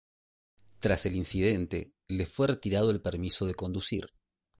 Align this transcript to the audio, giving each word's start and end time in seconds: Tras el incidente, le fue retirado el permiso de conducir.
Tras 0.79 1.05
el 1.05 1.15
incidente, 1.15 1.93
le 2.07 2.25
fue 2.25 2.47
retirado 2.47 2.89
el 2.89 3.03
permiso 3.03 3.45
de 3.45 3.53
conducir. 3.53 4.07